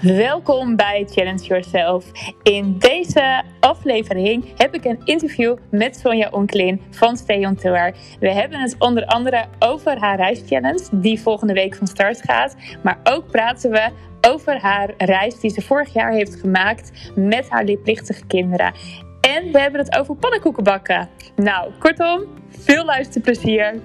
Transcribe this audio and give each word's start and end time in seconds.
Welkom 0.00 0.76
bij 0.76 1.06
Challenge 1.10 1.42
Yourself. 1.42 2.04
In 2.42 2.78
deze 2.78 3.42
aflevering 3.60 4.44
heb 4.56 4.74
ik 4.74 4.84
een 4.84 5.00
interview 5.04 5.56
met 5.70 5.96
Sonja 5.96 6.28
Onklin 6.30 6.82
van 6.90 7.16
Stay 7.16 7.54
Tour. 7.54 7.94
We 8.20 8.32
hebben 8.32 8.60
het 8.60 8.76
onder 8.78 9.04
andere 9.06 9.44
over 9.58 9.98
haar 9.98 10.16
reischallenge 10.16 10.88
die 10.92 11.20
volgende 11.20 11.52
week 11.52 11.74
van 11.74 11.86
start 11.86 12.22
gaat. 12.22 12.56
Maar 12.82 12.98
ook 13.04 13.30
praten 13.30 13.70
we 13.70 13.88
over 14.20 14.60
haar 14.60 14.90
reis 14.96 15.40
die 15.40 15.50
ze 15.50 15.60
vorig 15.60 15.92
jaar 15.92 16.12
heeft 16.12 16.34
gemaakt 16.34 17.12
met 17.14 17.48
haar 17.48 17.64
leerplichtige 17.64 18.26
kinderen. 18.26 18.74
En 19.20 19.52
we 19.52 19.60
hebben 19.60 19.80
het 19.80 19.98
over 19.98 20.16
pannenkoeken 20.16 20.64
bakken. 20.64 21.08
Nou, 21.36 21.70
kortom, 21.78 22.24
veel 22.48 22.84
luisterplezier. 22.84 23.80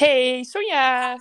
Hey 0.00 0.44
Sonja. 0.44 1.16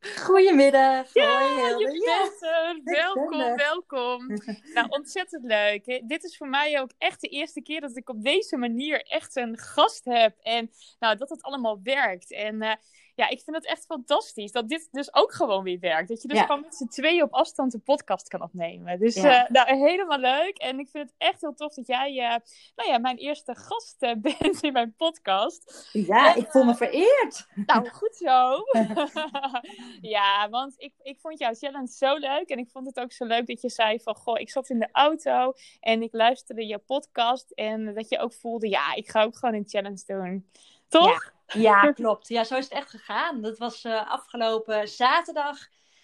Goedemiddag. 0.00 1.14
Ja, 1.14 1.38
Hoi, 1.38 1.78
je. 1.78 1.92
Ja. 1.92 2.20
bent 2.22 2.42
er. 2.42 2.80
ben 2.84 2.94
Welkom, 2.94 3.56
welkom. 3.56 4.26
Nou, 4.74 4.88
ontzettend 4.88 5.44
leuk. 5.44 5.86
hè. 5.86 6.00
Dit 6.06 6.24
is 6.24 6.36
voor 6.36 6.48
mij 6.48 6.80
ook 6.80 6.90
echt 6.98 7.20
de 7.20 7.28
eerste 7.28 7.62
keer 7.62 7.80
dat 7.80 7.96
ik 7.96 8.08
op 8.08 8.22
deze 8.22 8.56
manier 8.56 9.02
echt 9.02 9.36
een 9.36 9.58
gast 9.58 10.04
heb. 10.04 10.38
En 10.42 10.70
nou, 10.98 11.16
dat 11.16 11.28
het 11.28 11.42
allemaal 11.42 11.80
werkt. 11.82 12.32
En 12.32 12.62
eh, 12.62 12.74
ja, 13.14 13.28
ik 13.28 13.40
vind 13.40 13.56
het 13.56 13.66
echt 13.66 13.84
fantastisch 13.84 14.52
dat 14.52 14.68
dit 14.68 14.88
dus 14.90 15.14
ook 15.14 15.32
gewoon 15.32 15.62
weer 15.62 15.78
werkt. 15.78 16.08
Dat 16.08 16.22
je 16.22 16.28
dus 16.28 16.38
Ja. 16.38 16.44
gewoon 16.44 16.60
met 16.60 16.74
z'n 16.74 16.86
tweeën 16.86 17.22
op 17.22 17.32
afstand 17.32 17.74
een 17.74 17.82
podcast 17.82 18.28
kan 18.28 18.42
opnemen. 18.42 18.98
Dus 18.98 19.14
Ja. 19.14 19.44
eh, 19.44 19.50
nou, 19.50 19.76
helemaal 19.76 20.18
leuk. 20.18 20.56
En 20.58 20.78
ik 20.78 20.88
vind 20.88 21.04
het 21.08 21.14
echt 21.18 21.40
heel 21.40 21.54
tof 21.54 21.74
dat 21.74 21.86
jij 21.86 22.08
eh, 22.18 22.36
nou 22.76 22.90
ja, 22.90 22.98
mijn 22.98 23.16
eerste 23.16 23.54
gast 23.54 23.96
eh, 23.98 24.14
bent 24.38 24.62
in 24.62 24.72
mijn 24.72 24.94
podcast. 24.96 25.88
Ja, 25.92 26.34
ik 26.34 26.46
voel 26.50 26.64
me 26.64 26.74
vereerd. 26.74 27.46
Nou, 27.66 27.88
goed 27.88 28.16
zo. 28.16 28.56
ja, 30.16 30.48
want 30.50 30.74
ik, 30.76 30.92
ik 31.02 31.20
vond 31.20 31.38
jouw 31.38 31.54
challenge 31.54 31.88
zo 31.92 32.14
leuk. 32.16 32.48
En 32.48 32.58
ik 32.58 32.70
vond 32.70 32.86
het 32.86 33.00
ook 33.00 33.12
zo 33.12 33.24
leuk 33.24 33.46
dat 33.46 33.60
je 33.60 33.70
zei 33.70 34.00
van... 34.00 34.14
Goh, 34.16 34.40
ik 34.40 34.50
zat 34.50 34.68
in 34.68 34.78
de 34.78 34.88
auto 34.92 35.52
en 35.80 36.02
ik 36.02 36.12
luisterde 36.12 36.66
je 36.66 36.78
podcast. 36.78 37.50
En 37.50 37.94
dat 37.94 38.08
je 38.08 38.18
ook 38.18 38.32
voelde, 38.34 38.68
ja, 38.68 38.94
ik 38.94 39.10
ga 39.10 39.22
ook 39.22 39.36
gewoon 39.36 39.54
een 39.54 39.68
challenge 39.68 40.02
doen. 40.06 40.50
Toch? 40.92 41.32
Ja, 41.46 41.92
klopt. 41.92 42.28
Ja, 42.28 42.44
zo 42.44 42.56
is 42.56 42.64
het 42.64 42.72
echt 42.72 42.90
gegaan. 42.90 43.40
Dat 43.40 43.58
was 43.58 43.84
eh, 43.84 44.10
afgelopen 44.10 44.88
zaterdag. 44.88 45.58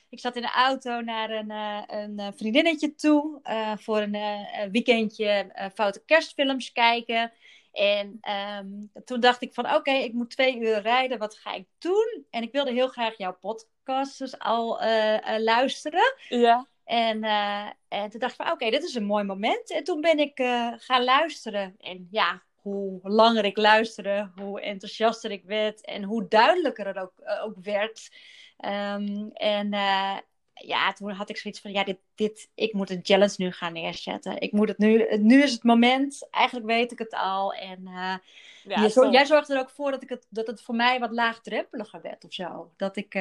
Ik 0.08 0.20
zat 0.20 0.36
in 0.36 0.42
de 0.42 0.52
auto 0.52 1.00
naar 1.00 1.30
een, 1.30 1.50
eh, 1.50 1.82
een 1.86 2.18
eh, 2.18 2.28
vriendinnetje 2.36 2.94
toe 2.94 3.40
voor 3.78 3.98
een 3.98 4.46
weekendje 4.70 5.52
foute 5.74 6.04
kerstfilms 6.04 6.72
kijken. 6.72 7.32
En 7.72 8.18
ehm, 8.20 8.66
toen 9.04 9.20
dacht 9.20 9.42
ik 9.42 9.54
van 9.54 9.74
oké, 9.74 9.90
ik 9.90 10.12
moet 10.12 10.30
twee 10.30 10.58
uur 10.58 10.80
rijden. 10.80 11.18
Wat 11.18 11.34
ga 11.34 11.52
ik 11.52 11.66
doen? 11.78 12.26
En 12.30 12.42
ik 12.42 12.52
wilde 12.52 12.72
heel 12.72 12.88
graag 12.88 13.16
jouw 13.16 13.36
podcast 13.40 14.18
dus 14.18 14.38
al 14.38 14.80
luisteren. 15.38 16.14
Ja. 16.28 16.66
En, 16.84 17.22
en 17.88 18.10
toen 18.10 18.20
dacht 18.20 18.32
ik 18.32 18.44
van, 18.44 18.52
oké, 18.52 18.70
dit 18.70 18.82
is 18.82 18.94
een 18.94 19.04
mooi 19.04 19.24
moment. 19.24 19.70
En 19.70 19.84
toen 19.84 20.00
ben 20.00 20.18
ik 20.18 20.40
gaan 20.78 21.04
luisteren. 21.04 21.74
En 21.78 22.08
ja, 22.10 22.42
hoe 22.62 23.00
langer 23.02 23.44
ik 23.44 23.56
luisterde, 23.56 24.30
hoe 24.34 24.60
enthousiaster 24.60 25.30
ik 25.30 25.44
werd. 25.44 25.84
En 25.84 26.02
hoe 26.02 26.28
duidelijker 26.28 26.86
het 26.86 26.98
ook, 26.98 27.12
eh, 27.18 27.44
ook 27.44 27.56
werd. 27.62 28.08
Ehm, 28.56 29.28
en 29.32 29.72
eh, 29.72 30.16
ja, 30.54 30.92
toen 30.92 31.10
had 31.10 31.30
ik 31.30 31.36
zoiets 31.36 31.60
van, 31.60 31.72
ja, 31.72 31.84
dit, 31.84 31.98
dit, 32.14 32.50
ik 32.54 32.72
moet 32.72 32.90
een 32.90 33.00
challenge 33.02 33.34
nu 33.36 33.52
gaan 33.52 33.72
neerzetten. 33.72 34.40
Ik 34.40 34.52
moet 34.52 34.68
het 34.68 34.78
nu, 34.78 35.16
nu 35.18 35.42
is 35.42 35.52
het 35.52 35.62
moment. 35.62 36.28
Eigenlijk 36.30 36.66
weet 36.66 36.92
ik 36.92 36.98
het 36.98 37.14
al. 37.14 37.52
En 37.52 37.86
eh, 37.86 38.14
ja 38.62 38.82
je 38.82 38.90
zo- 38.90 39.02
top. 39.02 39.12
jij 39.12 39.26
zorgde 39.26 39.54
er 39.54 39.60
ook 39.60 39.70
voor 39.70 39.90
dat, 39.90 40.02
ik 40.02 40.08
het, 40.08 40.26
dat 40.28 40.46
het 40.46 40.62
voor 40.62 40.74
mij 40.74 40.98
wat 40.98 41.12
laagdrempeliger 41.12 42.00
werd 42.02 42.24
of 42.24 42.32
zo. 42.32 42.72
Dat 42.76 42.96
ik, 42.96 43.12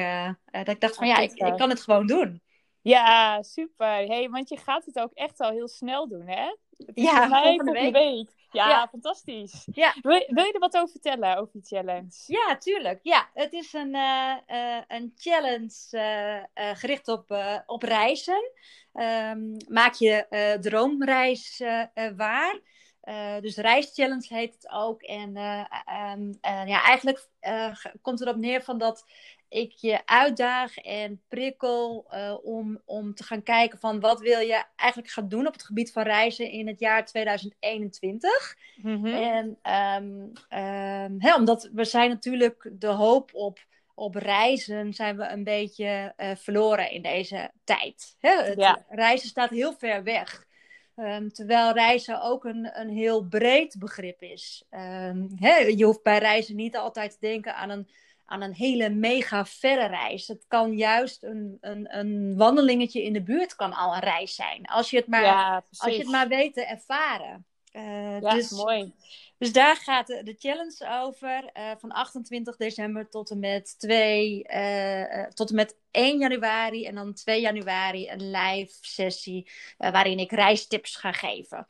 dat 0.50 0.68
ik 0.68 0.80
dacht 0.80 0.94
van, 0.94 1.06
ja, 1.06 1.18
ik, 1.18 1.32
ik 1.32 1.56
kan 1.56 1.68
het 1.68 1.80
gewoon 1.80 2.06
doen. 2.06 2.42
Ja, 2.82 3.42
super. 3.42 3.86
Hey, 3.86 4.28
want 4.30 4.48
je 4.48 4.56
gaat 4.56 4.84
het 4.84 4.98
ook 4.98 5.12
echt 5.12 5.40
al 5.40 5.50
heel 5.50 5.68
snel 5.68 6.08
doen, 6.08 6.26
hè? 6.26 6.54
Het 6.86 6.96
is 6.96 7.02
Ja, 7.04 7.26
mij 7.26 7.42
volgende 7.42 7.72
volgende 7.72 7.98
week. 7.98 8.30
Ja, 8.50 8.68
Ja. 8.68 8.88
fantastisch. 8.88 9.66
Ja. 9.72 9.94
Wil, 10.00 10.24
wil 10.28 10.44
je 10.44 10.52
er 10.52 10.58
wat 10.58 10.76
over 10.76 10.88
vertellen, 10.90 11.36
over 11.36 11.52
die 11.52 11.64
challenge? 11.64 12.22
Ja, 12.26 12.56
tuurlijk. 12.58 13.00
Ja, 13.02 13.28
het 13.34 13.52
is 13.52 13.72
een, 13.72 13.94
eh, 13.94 14.36
eh, 14.46 14.82
een 14.88 15.12
challenge 15.16 15.98
eh, 16.54 16.76
gericht 16.76 17.08
op, 17.08 17.36
op 17.66 17.82
reizen. 17.82 18.52
Ehm, 18.92 19.56
maak 19.68 19.94
je 19.94 20.56
droomreis 20.60 21.62
waar. 22.16 22.60
Dus 23.40 23.56
reischallenge 23.56 24.34
heet 24.34 24.54
het 24.54 24.70
ook. 24.70 25.02
En 25.02 25.36
eh, 25.36 25.64
ehm, 25.84 26.32
eh, 26.40 26.66
ja, 26.66 26.82
eigenlijk 26.82 27.28
komt 28.02 28.20
erop 28.20 28.36
neer 28.36 28.62
van 28.62 28.78
dat 28.78 29.04
ik 29.48 29.72
je 29.72 30.06
uitdaag 30.06 30.76
en 30.76 31.22
prikkel 31.28 32.06
eh, 32.08 32.34
om, 32.42 32.80
om 32.84 33.14
te 33.14 33.24
gaan 33.24 33.42
kijken 33.42 33.78
van 33.78 34.00
wat 34.00 34.20
wil 34.20 34.40
je 34.40 34.64
eigenlijk 34.76 35.12
gaan 35.12 35.28
doen 35.28 35.46
op 35.46 35.52
het 35.52 35.62
gebied 35.64 35.92
van 35.92 36.02
reizen 36.02 36.50
in 36.50 36.66
het 36.66 36.80
jaar 36.80 37.04
2021. 37.04 38.56
Mhm. 38.82 39.06
En 39.06 39.58
ehm, 39.62 40.26
ehm, 40.48 41.14
hè, 41.18 41.34
omdat 41.34 41.70
we 41.72 41.84
zijn 41.84 42.08
natuurlijk 42.10 42.70
de 42.72 42.86
hoop 42.86 43.30
op, 43.34 43.58
op 43.94 44.14
reizen 44.14 44.94
zijn 44.94 45.16
we 45.16 45.28
een 45.28 45.44
beetje 45.44 46.12
eh, 46.16 46.36
verloren 46.36 46.90
in 46.90 47.02
deze 47.02 47.50
tijd. 47.64 48.16
Hè? 48.18 48.42
Het, 48.42 48.58
Ja. 48.60 48.84
Reizen 48.88 49.28
staat 49.28 49.50
heel 49.50 49.72
ver 49.72 50.02
weg. 50.02 50.46
Ehm, 50.96 51.28
terwijl 51.28 51.72
reizen 51.72 52.22
ook 52.22 52.44
een, 52.44 52.80
een 52.80 52.90
heel 52.90 53.24
breed 53.24 53.76
begrip 53.78 54.22
is. 54.22 54.64
Hè, 55.36 55.56
je 55.56 55.84
hoeft 55.84 56.02
bij 56.02 56.18
reizen 56.18 56.56
niet 56.56 56.76
altijd 56.76 57.10
te 57.10 57.16
denken 57.20 57.54
aan 57.54 57.70
een, 57.70 57.88
aan 58.28 58.42
een 58.42 58.54
hele 58.54 58.88
mega 58.90 59.44
verre 59.46 59.86
reis. 59.86 60.28
Het 60.28 60.44
kan 60.48 60.76
juist 60.76 61.22
een, 61.22 61.58
een, 61.60 61.96
een 61.98 62.36
wandelingetje 62.36 63.02
in 63.02 63.12
de 63.12 63.22
buurt 63.22 63.54
kan 63.56 63.72
al 63.72 63.94
een 63.94 64.00
reis 64.00 64.34
zijn. 64.34 64.66
Als 64.66 64.90
je 64.90 64.96
het 64.96 65.06
maar, 65.06 65.22
ja, 65.22 65.64
als 65.76 65.92
je 65.92 65.98
het 65.98 66.08
maar 66.10 66.28
weet 66.28 66.54
te 66.54 66.64
ervaren. 66.64 67.46
Eh, 67.72 68.20
Ja, 68.20 68.34
dus, 68.34 68.50
mooi. 68.50 68.92
dus 69.38 69.52
daar 69.52 69.76
gaat 69.76 70.06
de, 70.06 70.22
de 70.22 70.34
challenge 70.38 70.88
over. 71.02 71.50
eh, 71.52 71.70
van 71.78 71.90
28 71.90 72.56
december 72.56 73.08
tot 73.08 73.30
en 73.30 73.38
met 73.38 73.78
2, 73.78 74.44
eh, 74.44 75.24
tot 75.26 75.48
en 75.48 75.54
met 75.54 75.76
1 75.90 76.18
januari. 76.18 76.84
En 76.86 76.94
dan 76.94 77.14
2 77.14 77.40
januari 77.40 78.08
een 78.10 78.30
live 78.30 78.72
sessie 78.80 79.50
waarin 79.78 80.18
ik 80.18 80.30
reistips 80.32 80.96
ga 80.96 81.12
geven. 81.12 81.66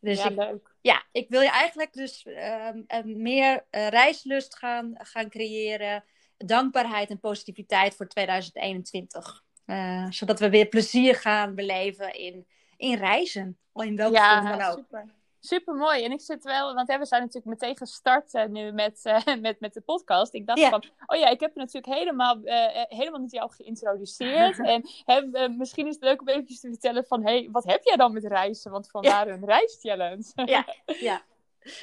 Dus 0.00 0.22
ja, 0.22 0.28
ik, 0.28 0.36
leuk. 0.36 0.69
Ja, 0.80 1.04
ik 1.12 1.28
wil 1.28 1.40
je 1.40 1.50
eigenlijk 1.50 1.92
dus 1.92 2.22
ehm, 2.24 2.82
eh, 2.86 3.04
meer 3.04 3.66
eh, 3.70 3.88
reislust 3.88 4.56
gaan, 4.56 4.92
gaan 4.98 5.28
creëren. 5.28 6.04
Dankbaarheid 6.36 7.10
en 7.10 7.20
positiviteit 7.20 7.96
voor 7.96 8.08
2021. 8.08 9.44
Eh, 9.64 10.06
zodat 10.10 10.40
we 10.40 10.50
weer 10.50 10.66
plezier 10.66 11.14
gaan 11.14 11.54
beleven 11.54 12.14
in, 12.14 12.46
in 12.76 12.96
reizen. 12.98 13.58
In 13.74 13.96
welke 13.96 14.18
vorm 14.18 14.44
dan 14.44 14.58
Ja, 14.58 14.70
ook. 14.70 14.76
super. 14.76 15.04
Super 15.40 15.74
mooi. 15.74 16.04
En 16.04 16.12
ik 16.12 16.20
zit 16.20 16.44
wel, 16.44 16.74
want 16.74 16.88
hè, 16.88 16.98
we 16.98 17.04
zijn 17.04 17.20
natuurlijk 17.20 17.60
meteen 17.60 17.76
gestart 17.76 18.34
eh, 18.34 18.46
nu 18.46 18.72
met, 18.72 19.00
eh, 19.02 19.24
met, 19.40 19.60
met 19.60 19.74
de 19.74 19.80
podcast. 19.80 20.34
Ik 20.34 20.46
dacht 20.46 20.64
van, 20.64 20.84
oh 21.06 21.18
ja, 21.18 21.28
ik 21.28 21.40
heb 21.40 21.54
natuurlijk 21.54 21.98
helemaal, 21.98 22.42
eh, 22.42 22.84
helemaal 22.88 23.20
niet 23.20 23.32
jou 23.32 23.50
geïntroduceerd. 23.52 24.58
en 24.72 24.88
hè, 25.04 25.48
misschien 25.48 25.86
is 25.86 25.94
het 25.94 26.02
leuk 26.02 26.20
om 26.20 26.28
eventjes 26.28 26.60
te 26.60 26.68
vertellen 26.68 27.04
van, 27.04 27.22
hey, 27.22 27.48
wat 27.52 27.64
heb 27.64 27.84
jij 27.84 27.96
dan 27.96 28.12
met 28.12 28.24
reizen? 28.24 28.70
Want 28.70 28.90
vandaar 28.90 29.28
een 29.28 29.44
reischallenge. 29.44 30.32
Ja, 30.34 30.64
ja. 31.10 31.22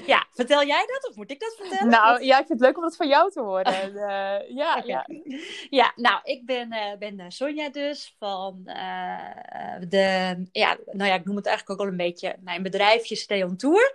Ja, 0.06 0.26
vertel 0.34 0.66
jij 0.66 0.86
dat 0.88 1.10
of 1.10 1.16
moet 1.16 1.32
ik 1.32 1.40
dat 1.40 1.56
vertellen? 1.60 1.90
nou 1.90 2.24
ja, 2.24 2.40
ik 2.40 2.46
vind 2.46 2.60
het 2.60 2.68
leuk 2.68 2.78
om 2.78 2.84
dat 2.84 2.96
van 2.96 3.08
jou 3.08 3.32
te 3.32 3.42
horen. 3.42 3.66
Eh, 4.08 4.56
ja, 4.56 4.84
ja. 4.86 5.06
Ja, 5.70 5.92
nou, 5.96 6.20
ik 6.24 6.46
ben, 6.46 6.72
eh, 6.72 6.98
ben 6.98 7.20
eh, 7.20 7.26
Sonja 7.30 7.70
dus 7.70 8.16
van 8.20 8.62
de, 9.90 10.48
ja, 10.52 10.78
nou 10.92 11.10
ja, 11.10 11.16
ik 11.16 11.26
noem 11.26 11.36
het 11.36 11.46
eigenlijk 11.46 11.80
ook 11.80 11.86
al 11.86 11.92
een 11.92 11.98
beetje 11.98 12.36
mijn 12.40 12.64
bedrijfje 12.64 13.16
Stay 13.16 13.44
on 13.44 13.56
Tour. 13.56 13.92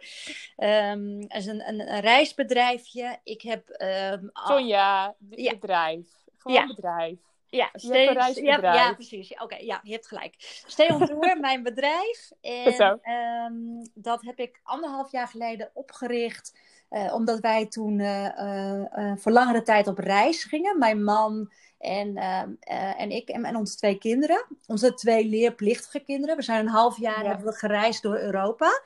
Het 0.57 1.35
is 1.37 1.47
een, 1.47 1.69
een, 1.69 1.81
een 1.93 2.01
reisbedrijfje. 2.01 3.19
Ik 3.25 3.43
heb... 3.43 3.69
ehm, 3.69 4.27
Sonja, 4.33 5.15
Ja. 5.31 5.55
bedrijf. 5.55 6.07
Gewoon 6.39 6.57
Ja. 6.57 6.67
bedrijf. 6.67 7.19
Ja, 7.53 7.71
een 7.73 8.45
ja, 8.45 8.59
ja, 8.61 8.93
precies. 8.95 9.35
Oké, 9.43 9.57
ja, 9.57 9.81
je 9.83 9.93
hebt 9.93 10.07
gelijk. 10.07 10.35
Stay 10.67 10.91
on 10.91 11.05
Tour, 11.05 11.41
mijn 11.41 11.63
bedrijf. 11.63 12.31
En 12.41 12.99
ehm, 13.03 13.53
dat 13.95 14.23
heb 14.23 14.39
ik 14.39 14.61
anderhalf 14.63 15.13
jaar 15.13 15.29
geleden 15.29 15.71
opgericht. 15.75 16.59
eh, 16.89 17.15
omdat 17.15 17.41
wij 17.41 17.67
toen 17.67 18.01
eh, 18.01 18.77
eh, 19.11 19.17
voor 19.17 19.33
langere 19.33 19.63
tijd 19.63 19.87
op 19.87 19.99
reis 19.99 20.45
gingen. 20.45 20.79
Mijn 20.79 21.05
man 21.05 21.53
en, 21.79 22.17
ehm, 22.17 22.51
eh, 22.61 23.01
en 23.01 23.11
ik 23.11 23.29
en, 23.29 23.45
en 23.45 23.57
onze 23.57 23.77
twee 23.77 23.99
kinderen. 23.99 24.45
Onze 24.67 24.95
twee 24.95 25.27
leerplichtige 25.29 26.01
kinderen. 26.01 26.37
We 26.37 26.43
zijn 26.43 26.61
een 26.61 26.73
half 26.73 26.99
jaar 26.99 27.23
Ja. 27.23 27.29
hebben 27.29 27.47
we 27.47 27.53
gereisd 27.53 28.03
door 28.03 28.17
Europa. 28.19 28.83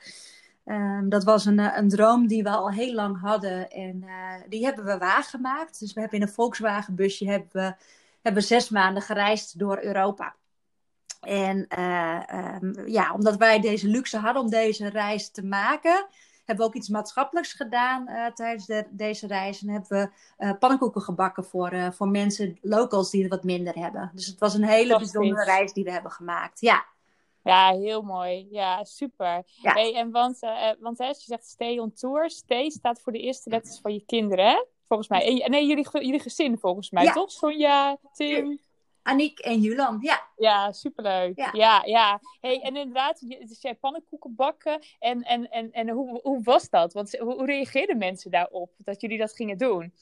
Ehm, 0.65 1.09
dat 1.09 1.23
was 1.23 1.45
een, 1.45 1.59
een 1.59 1.89
droom 1.89 2.27
die 2.27 2.43
we 2.43 2.49
al 2.49 2.71
heel 2.71 2.93
lang 2.93 3.19
hadden. 3.21 3.69
En 3.69 4.05
die 4.49 4.65
hebben 4.65 4.85
we 4.85 4.97
waargemaakt. 4.97 5.79
Dus 5.79 5.93
we 5.93 5.99
hebben 5.99 6.19
in 6.19 6.25
een 6.27 6.33
Volkswagen 6.33 6.95
busje 6.95 7.29
hebben 7.29 7.49
we 7.51 7.73
hebben 8.21 8.43
zes 8.43 8.69
maanden 8.69 9.03
gereisd 9.03 9.59
door 9.59 9.79
Europa. 9.81 10.35
En 11.21 11.67
eh, 11.67 12.29
ehm, 12.29 12.87
ja, 12.87 13.13
omdat 13.13 13.37
wij 13.37 13.59
deze 13.59 13.87
luxe 13.87 14.17
hadden 14.17 14.41
om 14.41 14.49
deze 14.49 14.89
reis 14.89 15.31
te 15.31 15.43
maken, 15.43 16.07
hebben 16.47 16.65
we 16.65 16.71
ook 16.71 16.77
iets 16.77 16.89
maatschappelijks 16.89 17.53
gedaan 17.53 18.09
uh, 18.09 18.25
tijdens 18.25 18.65
de, 18.65 18.87
deze 18.89 19.27
reis. 19.27 19.61
En 19.61 19.69
hebben 19.69 19.89
we 19.89 20.45
uh, 20.45 20.51
pannenkoeken 20.59 21.01
gebakken 21.01 21.45
voor, 21.45 21.73
uh, 21.73 21.91
voor 21.91 22.07
mensen, 22.07 22.57
locals 22.61 23.11
die 23.11 23.23
er 23.23 23.29
wat 23.29 23.43
minder 23.43 23.75
hebben. 23.75 24.11
Dus 24.13 24.25
het 24.25 24.39
was 24.39 24.53
een 24.53 24.63
hele 24.63 24.97
bijzondere 24.97 25.43
reis 25.43 25.73
die 25.73 25.83
we 25.83 25.91
hebben 25.91 26.11
gemaakt. 26.11 26.61
Ja. 26.61 26.85
Ja, 27.43 27.71
heel 27.71 28.01
mooi. 28.01 28.47
Ja, 28.51 28.83
super. 28.83 29.43
Ja. 29.45 29.73
Hey, 29.73 29.95
en 29.95 30.11
want, 30.11 30.39
want 30.79 30.97
hè, 30.97 31.07
als 31.07 31.19
je 31.19 31.25
zegt 31.25 31.45
stay 31.45 31.77
on 31.77 31.93
tour, 31.93 32.29
stay 32.29 32.69
staat 32.69 33.01
voor 33.01 33.11
de 33.11 33.19
eerste 33.19 33.49
letters 33.49 33.79
van 33.79 33.93
je 33.93 34.05
kinderen, 34.05 34.45
hè? 34.45 34.65
Volgens 34.87 35.09
mij. 35.09 35.41
En, 35.43 35.51
nee, 35.51 35.65
jullie, 35.65 35.87
jullie 35.91 36.19
gezin 36.19 36.57
volgens 36.57 36.89
mij, 36.91 37.03
ja. 37.03 37.11
toch? 37.13 37.31
Sonja, 37.31 37.97
Tim. 38.13 38.59
Aniek 39.01 39.39
en 39.39 39.59
Julan, 39.61 39.97
ja. 40.01 40.27
Ja, 40.35 40.71
superleuk. 40.71 41.37
Ja, 41.37 41.49
ja. 41.51 41.81
ja. 41.85 42.19
Hey, 42.41 42.61
en 42.61 42.75
inderdaad, 42.75 43.19
dus 43.27 43.61
jij 43.61 43.75
pannenkoeken 43.75 44.35
bakken. 44.35 44.81
En, 44.99 45.23
en, 45.23 45.49
en, 45.49 45.71
en 45.71 45.89
hoe, 45.89 46.19
hoe 46.23 46.43
was 46.43 46.69
dat? 46.69 46.93
Want 46.93 47.17
hoe, 47.17 47.33
hoe 47.33 47.45
reageerden 47.45 47.97
mensen 47.97 48.31
daarop 48.31 48.71
dat 48.77 49.01
jullie 49.01 49.17
dat 49.17 49.33
gingen 49.33 49.57
doen? 49.57 49.93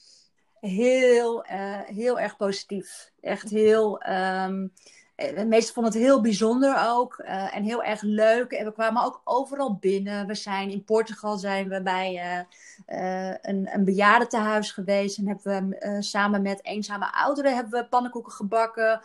Heel, 0.60 1.46
uh, 1.46 1.80
heel 1.80 2.20
erg 2.20 2.36
positief. 2.36 3.10
Echt 3.20 3.50
heel... 3.50 4.02
Um, 4.08 4.72
de 5.16 5.46
meesten 5.48 5.74
vonden 5.74 5.92
het 5.92 6.02
heel 6.02 6.20
bijzonder 6.20 6.76
ook. 6.86 7.22
Uh, 7.24 7.56
en 7.56 7.64
heel 7.64 7.82
erg 7.82 8.02
leuk. 8.02 8.52
En 8.52 8.64
we 8.64 8.72
kwamen 8.72 9.04
ook 9.04 9.20
overal 9.24 9.74
binnen. 9.74 10.26
We 10.26 10.34
zijn 10.34 10.70
in 10.70 10.84
Portugal 10.84 11.36
zijn 11.36 11.68
we 11.68 11.82
bij 11.82 12.44
uh, 12.86 13.34
een, 13.42 13.68
een 13.72 13.84
bejaardentehuis 13.84 14.70
geweest. 14.70 15.18
En 15.18 15.26
hebben 15.26 15.68
we 15.68 15.96
samen 16.02 16.42
met 16.42 16.64
eenzame 16.64 17.12
ouderen 17.12 17.54
hebben 17.54 17.80
we 17.80 17.88
pannenkoeken 17.88 18.32
gebakken. 18.32 19.00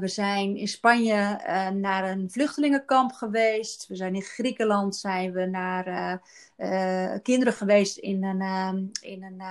we 0.00 0.08
zijn 0.08 0.56
in 0.56 0.68
Spanje 0.68 1.40
naar 1.74 2.10
een 2.10 2.30
vluchtelingenkamp 2.30 3.12
geweest. 3.12 3.86
We 3.86 3.96
zijn 3.96 4.14
in 4.14 4.22
Griekenland 4.22 4.96
zijn 4.96 5.32
we 5.32 5.46
naar 5.46 6.20
kinderen 7.22 7.52
geweest 7.52 7.96
in 7.96 8.24
een, 8.24 8.90
in 9.00 9.22
een 9.22 9.42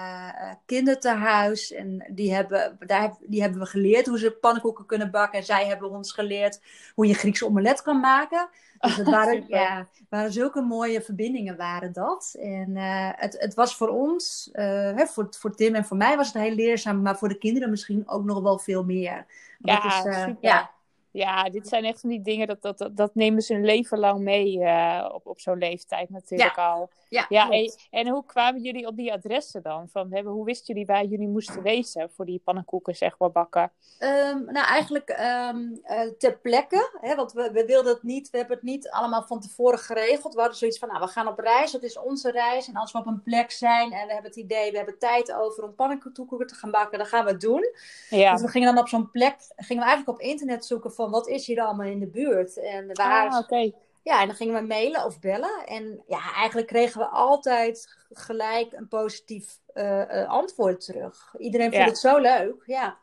kindertehuis. 0.66 1.72
En 1.72 2.06
die 2.10 2.34
hebben, 2.34 2.78
daar, 2.86 3.16
die 3.22 3.42
hebben 3.42 3.60
we 3.60 3.66
geleerd 3.66 4.08
hoe 4.08 4.20
ze 4.20 4.32
pannenkoeken 4.32 4.86
kunnen 4.86 5.12
bakken. 5.12 5.40
En 5.40 5.46
zij 5.46 5.68
hebben 5.68 5.79
hebben 5.80 5.98
ons 5.98 6.12
geleerd 6.12 6.62
hoe 6.96 7.08
je 7.08 7.14
Griekse 7.14 7.46
omelet 7.46 7.82
kan 7.82 8.00
maken. 8.00 8.50
Dus 8.80 8.96
het 8.96 9.10
waren, 9.18 9.44
ja, 9.48 9.88
waren 10.10 10.32
zulke 10.32 10.62
mooie 10.62 11.02
verbindingen 11.02 11.58
waren 11.58 11.94
dat. 11.94 12.36
En 12.40 12.70
uh, 12.70 13.10
het, 13.16 13.36
het 13.40 13.54
was 13.54 13.76
voor 13.76 13.88
ons, 13.88 14.50
uh, 14.54 14.64
hè, 14.96 15.06
voor, 15.06 15.28
voor 15.30 15.56
Tim 15.56 15.76
en 15.76 15.86
voor 15.86 15.98
mij 15.98 16.18
was 16.18 16.34
het 16.34 16.44
heel 16.44 16.56
leerzaam, 16.56 17.02
maar 17.02 17.18
voor 17.18 17.30
de 17.30 17.38
kinderen 17.38 17.70
misschien 17.70 18.10
ook 18.10 18.24
nog 18.24 18.42
wel 18.42 18.60
veel 18.60 18.84
meer. 18.84 19.26
Ja, 19.60 19.86
is, 19.86 20.06
uh, 20.06 20.28
ja, 20.40 20.72
ja, 21.12 21.50
dit 21.50 21.68
zijn 21.68 21.86
echt 21.86 22.00
van 22.00 22.10
die 22.10 22.22
dingen, 22.22 22.48
dat, 22.48 22.62
dat, 22.62 22.78
dat, 22.78 22.98
dat 22.98 23.16
nemen 23.16 23.42
ze 23.42 23.54
een 23.54 23.66
leven 23.66 24.00
lang 24.00 24.20
mee 24.20 24.58
uh, 24.58 25.10
op, 25.14 25.28
op 25.28 25.40
zo'n 25.40 25.58
leeftijd 25.58 26.10
natuurlijk 26.10 26.56
ja. 26.56 26.72
al. 26.72 26.90
Ja, 27.10 27.26
ja 27.30 27.50
en, 27.50 27.74
en, 27.90 28.08
hoe 28.08 28.26
kwamen 28.26 28.62
jullie 28.62 28.88
op 28.88 28.96
die 28.96 29.14
adressen 29.14 29.62
dan? 29.62 29.88
Van, 29.92 30.14
hè, 30.14 30.22
hoe 30.22 30.46
wisten 30.46 30.66
jullie 30.74 30.86
waar 30.86 31.06
jullie 31.06 31.28
moesten 31.28 31.62
wezen 31.62 32.10
voor 32.16 32.26
die 32.26 32.42
pannenkoeken, 32.44 32.96
zeg 32.96 33.18
maar, 33.18 33.32
bakken? 33.32 33.72
Um, 34.00 34.46
nou, 34.46 34.68
eigenlijk 34.68 35.10
um, 35.10 35.80
uh, 35.86 36.02
ter 36.18 36.38
plekke. 36.38 36.98
Hè, 37.02 37.16
want 37.16 37.34
we, 37.34 37.52
we 37.52 37.66
wilden 37.66 37.94
het 37.94 38.04
niet, 38.04 38.30
we 38.30 38.38
hebben 38.38 38.56
het 38.56 38.66
niet 38.66 38.90
allemaal 38.90 39.24
van 39.24 39.40
tevoren 39.40 39.80
geregeld. 39.80 40.34
We 40.34 40.40
hadden 40.40 40.58
zoiets 40.58 40.80
van, 40.80 40.88
nou, 40.88 41.00
we 41.02 41.08
gaan 41.08 41.28
op 41.28 41.40
reis, 41.40 41.72
dat 41.72 41.84
is 41.84 42.00
onze 42.00 42.32
reis. 42.32 42.68
En 42.68 42.76
als 42.76 42.92
we 42.92 42.98
op 42.98 43.06
een 43.06 43.24
plek 43.24 43.52
zijn 43.52 43.92
en 43.92 44.08
we 44.08 44.14
hebben 44.14 44.32
het 44.32 44.40
idee, 44.40 44.72
we 44.72 44.78
hebben 44.78 45.00
tijd 45.00 45.34
over 45.34 45.64
om 45.64 45.76
pannenkoeken 45.76 46.48
te 46.48 46.56
gaan 46.56 46.72
bakken, 46.72 46.98
dan 46.98 47.08
gaan 47.08 47.26
we 47.26 47.32
het 47.32 47.42
doen. 47.42 47.70
Ja. 48.10 48.32
Dus 48.32 48.42
we 48.42 48.48
gingen 48.48 48.74
dan 48.74 48.84
op 48.84 48.90
zo'n 48.90 49.12
plek, 49.12 49.36
gingen 49.56 49.84
we 49.84 49.90
eigenlijk 49.90 50.20
op 50.20 50.26
internet 50.26 50.66
zoeken 50.66 50.92
van 51.00 51.12
wat 51.12 51.28
is 51.28 51.46
hier 51.46 51.62
allemaal 51.62 51.86
in 51.86 52.00
de 52.00 52.08
buurt. 52.08 52.58
En 52.58 52.94
waar... 52.94 53.30
Ah, 53.30 53.38
oké. 53.38 53.72
Ja, 54.04 54.22
en 54.22 54.28
dan 54.28 54.36
gingen 54.36 54.62
we 54.62 54.68
mailen 54.68 55.06
of 55.06 55.20
bellen. 55.20 55.66
En 55.66 56.04
ja, 56.08 56.34
eigenlijk 56.34 56.68
kregen 56.68 57.00
we 57.00 57.08
altijd 57.08 57.98
gelijk 58.10 58.74
een 58.74 58.88
positief 58.88 59.60
uh, 59.74 60.30
antwoord 60.30 60.86
terug. 60.86 61.36
Iedereen 61.38 61.74
vond 61.74 61.86
het 61.86 61.98
zo 61.98 62.18
leuk, 62.18 62.64
ja. 62.66 62.98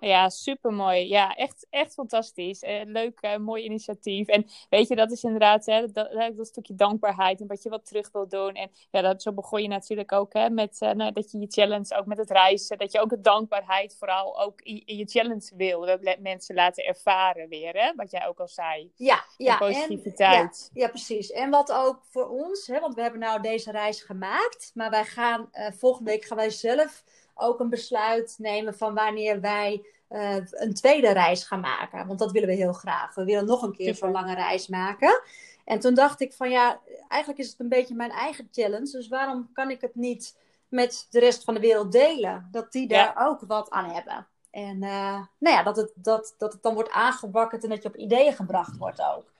Ja, 0.00 0.28
super 0.28 0.72
mooi. 0.72 1.08
Ja, 1.08 1.34
echt, 1.34 1.66
echt 1.70 1.94
fantastisch. 1.94 2.62
Eh, 2.62 2.80
leuk, 2.84 3.18
uh, 3.20 3.36
mooi 3.36 3.64
initiatief. 3.64 4.26
En 4.28 4.46
weet 4.70 4.88
je, 4.88 4.96
dat 4.96 5.12
is 5.12 5.22
inderdaad 5.22 5.66
hè, 5.66 5.92
dat, 5.92 6.12
dat, 6.36 6.46
stukje 6.46 6.74
dankbaarheid 6.74 7.40
en 7.40 7.46
wat 7.46 7.62
je 7.62 7.68
wat 7.68 7.86
terug 7.86 8.10
wil 8.12 8.28
doen. 8.28 8.54
En 8.54 8.70
ja, 8.90 9.00
dat, 9.00 9.22
zo 9.22 9.32
begon 9.32 9.62
je 9.62 9.68
natuurlijk 9.68 10.12
ook 10.12 10.32
hè, 10.32 10.50
met 10.50 10.80
uh, 10.80 10.90
nou, 10.90 11.12
dat 11.12 11.30
je 11.30 11.38
je 11.38 11.46
challenge 11.46 11.96
ook 11.96 12.06
met 12.06 12.18
het 12.18 12.30
reizen, 12.30 12.78
dat 12.78 12.92
je 12.92 13.00
ook 13.00 13.10
de 13.10 13.20
dankbaarheid 13.20 13.96
vooral 13.98 14.40
ook 14.40 14.60
in, 14.60 14.82
in 14.84 14.96
je 14.96 15.06
challenge 15.06 15.52
wil. 15.56 15.80
Dat 15.80 16.18
mensen 16.20 16.54
laten 16.54 16.84
ervaren 16.84 17.48
weer, 17.48 17.72
hè, 17.74 17.92
wat 17.96 18.10
jij 18.10 18.26
ook 18.26 18.40
al 18.40 18.48
zei. 18.48 18.92
Ja, 18.96 19.24
ja. 19.36 19.56
positiviteit. 19.56 20.70
En, 20.72 20.80
ja, 20.80 20.84
ja, 20.84 20.88
precies. 20.88 21.30
En 21.30 21.50
wat 21.50 21.72
ook 21.72 22.04
voor 22.10 22.28
ons, 22.28 22.66
hè, 22.66 22.80
want 22.80 22.94
we 22.94 23.02
hebben 23.02 23.20
nou 23.20 23.40
deze 23.40 23.70
reis 23.70 24.02
gemaakt, 24.02 24.70
maar 24.74 24.90
wij 24.90 25.04
gaan 25.04 25.50
volgende 25.78 26.10
week 26.10 26.24
gaan 26.24 26.36
wij 26.36 26.50
zelf 26.50 27.04
ook 27.38 27.60
een 27.60 27.68
besluit 27.68 28.34
nemen 28.38 28.74
van 28.74 28.94
wanneer 28.94 29.40
wij 29.40 29.84
uh, 30.10 30.36
een 30.50 30.74
tweede 30.74 31.12
reis 31.12 31.44
gaan 31.44 31.60
maken. 31.60 32.06
Want 32.06 32.18
dat 32.18 32.32
willen 32.32 32.48
we 32.48 32.54
heel 32.54 32.72
graag. 32.72 33.14
We 33.14 33.24
willen 33.24 33.46
nog 33.46 33.62
een 33.62 33.76
keer 33.76 33.94
zo'n 33.94 34.10
lange 34.10 34.34
reis 34.34 34.68
maken. 34.68 35.22
En 35.64 35.78
toen 35.78 35.94
dacht 35.94 36.20
ik 36.20 36.32
van 36.32 36.50
ja, 36.50 36.80
eigenlijk 37.08 37.40
is 37.40 37.50
het 37.50 37.60
een 37.60 37.68
beetje 37.68 37.94
mijn 37.94 38.10
eigen 38.10 38.48
challenge. 38.52 38.90
Dus 38.90 39.08
waarom 39.08 39.50
kan 39.52 39.70
ik 39.70 39.80
het 39.80 39.94
niet 39.94 40.36
met 40.68 41.06
de 41.10 41.18
rest 41.18 41.44
van 41.44 41.54
de 41.54 41.60
wereld 41.60 41.92
delen? 41.92 42.48
Dat 42.50 42.72
die 42.72 42.88
daar 42.88 43.14
ook 43.18 43.40
wat 43.46 43.70
aan 43.70 43.90
hebben. 43.90 44.26
En 44.50 44.82
uh, 44.82 45.22
nou 45.38 45.56
ja, 45.56 45.62
dat 45.62 45.76
het, 45.76 45.92
dat, 45.94 46.34
dat 46.38 46.52
het 46.52 46.62
dan 46.62 46.74
wordt 46.74 46.90
aangewakkerd 46.90 47.62
en 47.62 47.68
dat 47.68 47.82
je 47.82 47.88
op 47.88 47.96
ideeën 47.96 48.32
gebracht 48.32 48.76
wordt 48.76 49.00
ook. 49.00 49.32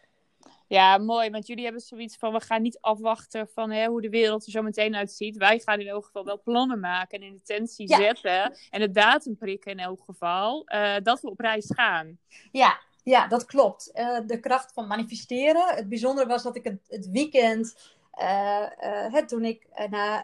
Ja, 0.68 0.98
mooi. 0.98 1.30
Want 1.30 1.46
jullie 1.46 1.64
hebben 1.64 1.82
zoiets 1.82 2.16
van: 2.16 2.32
we 2.32 2.40
gaan 2.40 2.62
niet 2.62 2.78
afwachten 2.80 3.48
van 3.54 3.70
hè, 3.70 3.86
hoe 3.86 4.00
de 4.00 4.08
wereld 4.08 4.44
er 4.46 4.50
zo 4.50 4.62
meteen 4.62 4.96
uitziet. 4.96 5.36
Wij 5.36 5.58
gaan 5.58 5.80
in 5.80 5.86
elk 5.86 6.04
geval 6.04 6.24
wel 6.24 6.42
plannen 6.42 6.80
maken 6.80 7.18
en 7.18 7.26
in 7.26 7.32
intentie 7.32 7.88
zetten. 7.94 8.56
En 8.70 8.80
de 8.80 8.90
datum 8.90 9.36
prikken 9.36 9.72
in 9.72 9.78
elk 9.78 10.00
geval. 10.04 10.66
Uh, 10.74 10.96
dat 11.02 11.20
we 11.20 11.30
op 11.30 11.40
reis 11.40 11.72
gaan. 11.74 12.18
Ja, 12.52 12.80
ja 13.02 13.28
dat 13.28 13.44
klopt. 13.44 13.90
Uh, 13.94 14.18
de 14.26 14.40
kracht 14.40 14.72
van 14.72 14.86
manifesteren. 14.86 15.74
Het 15.74 15.88
bijzondere 15.88 16.28
was 16.28 16.42
dat 16.42 16.56
ik 16.56 16.64
het, 16.64 16.80
het 16.88 17.10
weekend. 17.10 17.96
Uh, 18.20 19.16
toen 19.26 19.44
ik 19.44 19.66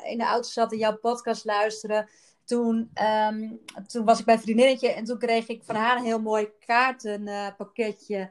in 0.02 0.18
de 0.18 0.24
auto 0.24 0.48
zat 0.48 0.72
en 0.72 0.78
jouw 0.78 0.96
podcast 0.96 1.44
luisterde. 1.44 2.08
Toen, 2.44 2.90
um, 3.28 3.60
toen 3.86 4.04
was 4.04 4.18
ik 4.18 4.24
bij 4.24 4.34
een 4.34 4.40
vriendinnetje 4.40 4.92
en 4.92 5.04
toen 5.04 5.18
kreeg 5.18 5.48
ik 5.48 5.64
van 5.64 5.74
haar 5.74 5.96
een 5.96 6.04
heel 6.04 6.20
mooi 6.20 6.48
kaartenpakketje 6.66 8.30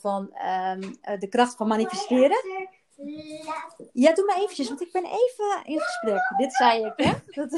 van 0.00 0.22
um, 0.22 0.80
de 1.18 1.28
kracht 1.28 1.56
van 1.56 1.68
manifesteren. 1.68 2.68
Ja, 3.92 4.14
doe 4.14 4.24
maar 4.24 4.36
eventjes, 4.36 4.68
want 4.68 4.80
ik 4.80 4.92
ben 4.92 5.04
even 5.04 5.62
in 5.64 5.80
gesprek. 5.80 6.32
Dit 6.36 6.52
zei 6.52 6.84
ik, 6.84 6.92
hè? 6.96 7.12
Dat, 7.40 7.50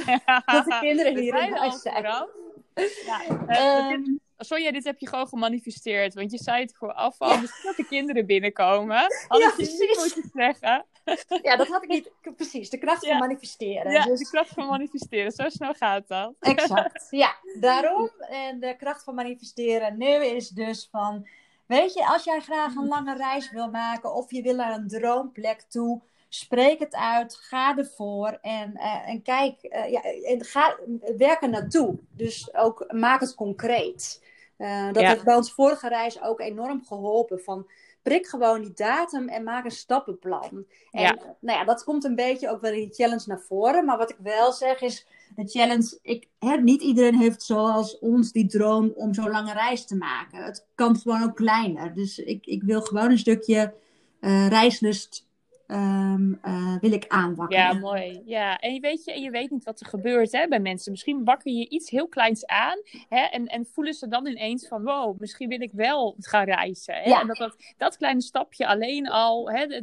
dat 0.45 0.65
de 0.65 0.79
kinderen 0.81 1.17
hier 1.23 1.43
in 1.43 1.53
huis 1.53 1.83
zijn. 1.83 2.03
Ja, 2.03 3.91
um, 3.93 4.21
Sonja, 4.45 4.73
dit 4.73 4.85
heb 4.85 4.99
je 4.99 5.09
gewoon 5.09 5.29
gemanifesteerd. 5.29 6.15
Want 6.15 6.31
je 6.31 6.39
zei 6.39 6.63
het 6.63 6.75
vooraf 6.77 7.21
al, 7.21 7.31
ja. 7.31 7.41
misschien 7.41 7.67
dat 7.67 7.77
de 7.77 7.87
kinderen 7.87 8.27
binnenkomen. 8.27 8.97
Had 9.29 9.41
ja, 9.41 9.53
je 9.57 9.63
niet 9.63 9.99
moeten 9.99 10.31
zeggen. 10.35 10.85
Ja, 11.43 11.57
dat 11.57 11.69
had 11.69 11.83
ik 11.83 11.89
niet. 11.89 12.11
Precies, 12.37 12.71
de 12.71 12.79
kracht 12.79 13.07
van 13.07 13.19
manifesteren. 13.19 13.93
Ja, 13.93 14.05
dus... 14.05 14.19
de 14.19 14.29
kracht 14.29 14.49
van 14.49 14.67
manifesteren. 14.67 15.33
Zo 15.33 15.49
snel 15.49 15.75
gaat 15.75 16.09
dat. 16.09 16.35
Exact, 16.41 17.07
ja. 17.11 17.37
Daarom, 17.61 18.11
en 18.19 18.61
de 18.61 18.77
kracht 18.77 19.05
van 19.05 19.15
manifesteren 19.15 19.99
nu 19.99 20.25
is 20.25 20.49
dus 20.49 20.89
van 20.91 21.27
Weet 21.73 21.93
je, 21.93 22.07
als 22.07 22.25
jij 22.25 22.41
graag 22.41 22.75
een 22.75 22.89
lange 22.89 23.17
reis 23.17 23.51
wil 23.51 23.71
maken 23.71 24.15
of 24.15 24.31
je 24.31 24.43
wil 24.43 24.55
naar 24.55 24.75
een 24.75 24.89
droomplek 24.89 25.61
toe, 25.61 26.01
spreek 26.29 26.79
het 26.79 26.95
uit, 26.95 27.35
ga 27.35 27.77
ervoor 27.77 28.39
en, 28.41 28.73
uh, 28.77 29.09
en 29.09 29.23
kijk, 29.23 29.63
uh, 29.63 29.91
ja, 29.91 30.03
en 30.03 30.45
ga, 30.45 30.77
werk 31.17 31.43
er 31.43 31.49
naartoe. 31.49 31.99
Dus 32.11 32.55
ook 32.55 32.93
maak 32.93 33.21
het 33.21 33.35
concreet. 33.35 34.25
Uh, 34.59 34.93
dat 34.93 35.03
heeft 35.03 35.25
bij 35.25 35.35
ons 35.35 35.53
vorige 35.53 35.89
reis 35.89 36.23
ook 36.23 36.41
enorm 36.41 36.85
geholpen. 36.85 37.41
Van 37.41 37.71
prik 38.03 38.27
gewoon 38.27 38.61
die 38.61 38.73
datum 38.75 39.29
en 39.29 39.43
maak 39.43 39.65
een 39.65 39.71
stappenplan. 39.71 40.65
En 40.91 41.03
ja. 41.03 41.17
nou 41.41 41.59
ja, 41.59 41.65
dat 41.65 41.85
komt 41.85 42.05
een 42.05 42.15
beetje 42.15 42.51
ook 42.51 42.61
wel 42.61 42.73
in 42.73 42.79
die 42.79 42.95
challenge 42.95 43.25
naar 43.27 43.41
voren. 43.41 43.85
Maar 43.85 43.99
wat 43.99 44.11
ik 44.11 44.17
wel 44.19 44.53
zeg 44.53 44.81
is, 44.81 45.07
de 45.37 45.49
challenge, 45.49 45.99
ik, 46.03 46.29
hè, 46.39 46.57
niet 46.57 46.83
iedereen 46.83 47.19
heeft 47.19 47.43
zoals 47.43 47.99
ons 47.99 48.33
die 48.33 48.47
droom 48.47 48.93
om 48.95 49.15
zo'n 49.15 49.31
lange 49.31 49.53
reis 49.53 49.87
te 49.87 49.97
maken. 49.97 50.45
Het 50.45 50.67
kan 50.75 50.97
gewoon 50.97 51.23
ook 51.23 51.37
kleiner. 51.37 51.95
Dus 51.95 52.19
ik, 52.19 52.47
ik 52.47 52.63
wil 52.63 52.81
gewoon 52.81 53.11
een 53.11 53.19
stukje 53.19 53.75
uh, 54.21 54.49
reislust 54.49 55.27
um, 55.67 56.41
uh, 56.45 56.77
wil 56.81 56.93
ik 56.93 57.05
aanwakkeren. 57.09 57.65
Ja, 57.65 57.73
mooi. 57.73 58.23
Ja, 58.25 58.59
en 58.59 58.75
je 58.75 58.81
weet, 58.81 59.05
je, 59.05 59.21
je 59.21 59.31
weet 59.31 59.51
niet 59.51 59.65
wat 59.65 59.81
er 59.81 59.87
gebeurt 59.87 60.33
hè, 60.33 60.49
bij 60.49 60.61
mensen. 60.61 60.91
Misschien 60.91 61.25
wakker 61.25 61.53
je 61.53 61.69
iets 61.69 61.91
heel 61.91 62.09
kleins 62.09 62.47
aan 62.47 62.79
hè, 63.09 63.21
en, 63.21 63.47
en 63.47 63.67
voelen 63.67 63.95
ze 63.95 64.09
dan 64.09 64.27
ineens 64.27 64.69
van... 64.69 64.83
wow, 64.83 65.21
misschien 65.21 65.49
wil 65.49 65.61
ik 65.61 65.73
wel 65.73 66.15
gaan 66.19 66.45
reizen. 66.45 66.95
Hè? 66.95 67.03
Ja. 67.03 67.21
En 67.21 67.27
dat, 67.27 67.37
dat, 67.37 67.57
dat 67.77 67.97
kleine 67.97 68.21
stapje 68.21 68.67
alleen 68.67 69.09
al, 69.09 69.51
hè, 69.51 69.83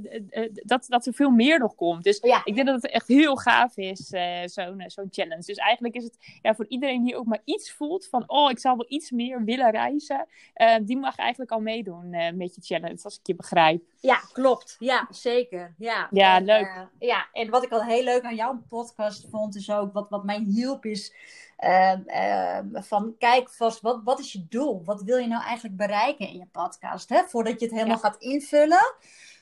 dat, 0.53 0.85
dat 0.87 1.05
er 1.05 1.13
veel 1.13 1.29
meer 1.29 1.59
nog 1.59 1.75
komt. 1.75 2.03
Dus 2.03 2.19
ja. 2.21 2.41
ik 2.43 2.55
denk 2.55 2.67
dat 2.67 2.81
het 2.81 2.91
echt 2.91 3.07
heel 3.07 3.35
gaaf 3.35 3.77
is, 3.77 4.11
uh, 4.11 4.41
zo'n 4.45 4.83
zo'n 4.85 5.07
challenge. 5.11 5.43
Dus 5.45 5.57
eigenlijk 5.57 5.95
is 5.95 6.03
het 6.03 6.17
ja, 6.41 6.55
voor 6.55 6.65
iedereen 6.67 7.03
die 7.03 7.15
ook 7.15 7.25
maar 7.25 7.41
iets 7.43 7.71
voelt 7.71 8.07
van... 8.07 8.23
oh, 8.27 8.51
ik 8.51 8.59
zou 8.59 8.77
wel 8.77 8.85
iets 8.89 9.11
meer 9.11 9.43
willen 9.43 9.71
reizen. 9.71 10.27
Uh, 10.55 10.75
die 10.81 10.97
mag 10.97 11.17
eigenlijk 11.17 11.51
al 11.51 11.59
meedoen 11.59 12.09
met 12.09 12.55
je 12.55 12.61
challenge, 12.61 12.99
als 13.03 13.15
ik 13.15 13.27
je 13.27 13.35
begrijp. 13.35 13.83
Ja, 13.99 14.19
klopt. 14.33 14.75
Ja, 14.79 15.07
zeker. 15.09 15.68
Ja, 15.77 16.07
ja 16.11 16.35
en, 16.35 16.45
leuk. 16.45 16.65
Uh, 16.65 16.81
ja, 17.09 17.27
en 17.33 17.49
wat 17.49 17.63
ik 17.63 17.71
al 17.71 17.83
heel 17.83 18.03
leuk 18.03 18.23
aan 18.23 18.35
jouw 18.35 18.61
podcast 18.69 19.27
vond, 19.29 19.55
is 19.55 19.71
ook 19.71 19.93
wat, 19.93 20.09
wat 20.09 20.23
mij 20.23 20.39
hielp, 20.39 20.85
is 20.85 21.13
uh, 21.59 22.59
van 22.73 23.15
kijk 23.17 23.49
vast, 23.49 23.81
wat, 23.81 24.01
wat 24.03 24.19
is 24.19 24.31
je 24.31 24.45
doel? 24.49 24.83
Wat 24.83 25.01
wil 25.01 25.17
je 25.17 25.27
nou 25.27 25.43
eigenlijk 25.43 25.77
bereiken 25.77 26.27
in 26.27 26.37
je 26.37 26.47
podcast? 26.51 27.09
Hè? 27.09 27.23
Voordat 27.23 27.59
je 27.59 27.65
het 27.65 27.75
helemaal 27.75 27.99
ja. 28.03 28.09
gaat 28.09 28.21
invullen. 28.21 28.95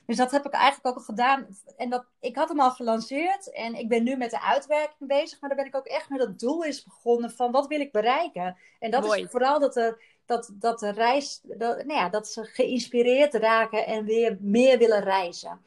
Dus 0.05 0.17
dat 0.17 0.31
heb 0.31 0.45
ik 0.45 0.53
eigenlijk 0.53 0.87
ook 0.87 0.95
al 0.95 1.15
gedaan. 1.15 1.47
En 1.77 1.89
dat, 1.89 2.05
ik 2.19 2.35
had 2.35 2.49
hem 2.49 2.59
al 2.59 2.71
gelanceerd 2.71 3.51
en 3.51 3.75
ik 3.75 3.89
ben 3.89 4.03
nu 4.03 4.15
met 4.15 4.29
de 4.29 4.41
uitwerking 4.41 5.09
bezig. 5.09 5.41
Maar 5.41 5.49
dan 5.49 5.57
ben 5.57 5.67
ik 5.67 5.75
ook 5.75 5.85
echt 5.85 6.09
met 6.09 6.19
het 6.19 6.39
doel 6.39 6.63
is 6.63 6.83
begonnen 6.83 7.31
van 7.31 7.51
wat 7.51 7.67
wil 7.67 7.79
ik 7.79 7.91
bereiken? 7.91 8.57
En 8.79 8.91
dat 8.91 9.03
Mooi. 9.05 9.23
is 9.23 9.29
vooral 9.29 9.59
dat 9.59 9.73
de, 9.73 10.03
dat, 10.25 10.51
dat 10.53 10.79
de 10.79 10.91
reis, 10.91 11.39
dat, 11.43 11.85
nou 11.85 11.99
ja, 11.99 12.09
dat 12.09 12.27
ze 12.27 12.43
geïnspireerd 12.43 13.33
raken 13.33 13.85
en 13.85 14.05
weer 14.05 14.37
meer 14.39 14.77
willen 14.77 15.03
reizen. 15.03 15.61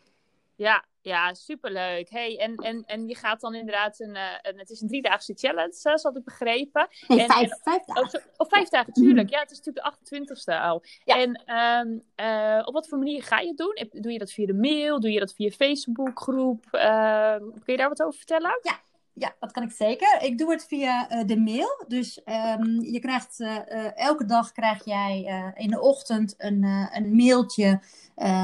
Ja, 0.60 0.84
ja, 1.00 1.34
superleuk. 1.34 2.10
Hey, 2.10 2.38
en, 2.38 2.54
en, 2.54 2.84
en 2.84 3.06
je 3.06 3.16
gaat 3.16 3.40
dan 3.40 3.54
inderdaad 3.54 4.00
een, 4.00 4.16
een 4.42 4.58
het 4.58 4.70
is 4.70 4.80
een 4.80 4.88
driedaagse 4.88 5.34
challenge, 5.34 5.98
had 6.02 6.16
ik 6.16 6.24
begrepen. 6.24 6.88
Nee, 7.08 7.20
en, 7.20 7.26
vijf, 7.30 7.50
en, 7.50 7.58
vijf 7.62 7.84
dagen. 7.84 8.02
Oh, 8.02 8.08
zo, 8.08 8.18
oh, 8.36 8.48
vijf 8.48 8.68
dagen, 8.68 8.92
tuurlijk. 8.92 9.30
Ja, 9.34 9.40
het 9.40 9.50
is 9.50 9.60
natuurlijk 9.60 9.98
de 10.00 10.24
28ste 10.24 10.60
al. 10.62 10.82
Ja. 11.04 11.16
En 11.16 11.56
um, 11.86 12.02
uh, 12.16 12.62
op 12.64 12.74
wat 12.74 12.88
voor 12.88 12.98
manier 12.98 13.22
ga 13.22 13.38
je 13.38 13.48
het 13.48 13.56
doen? 13.56 13.86
Doe 13.90 14.12
je 14.12 14.18
dat 14.18 14.32
via 14.32 14.46
de 14.46 14.54
mail? 14.54 15.00
Doe 15.00 15.12
je 15.12 15.18
dat 15.18 15.34
via 15.34 15.50
Facebookgroep? 15.50 16.66
kun 16.70 17.72
je 17.72 17.76
daar 17.76 17.88
wat 17.88 18.02
over 18.02 18.18
vertellen? 18.18 18.58
Ja, 18.62 18.80
ja, 19.12 19.34
dat 19.38 19.52
kan 19.52 19.62
ik 19.62 19.70
zeker. 19.70 20.22
Ik 20.22 20.38
doe 20.38 20.50
het 20.50 20.66
via 20.66 21.12
uh, 21.12 21.26
de 21.26 21.38
mail. 21.40 21.84
Dus 21.88 22.20
um, 22.24 22.82
je 22.82 22.98
krijgt 23.00 23.40
uh, 23.40 23.56
uh, 23.68 23.98
elke 23.98 24.24
dag 24.24 24.52
krijg 24.52 24.84
jij 24.84 25.52
in 25.56 25.70
de 25.70 25.80
ochtend 25.80 26.34
een, 26.38 26.64
een 26.92 27.14
mailtje 27.16 27.80